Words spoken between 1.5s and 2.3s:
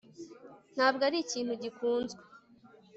gikunzwe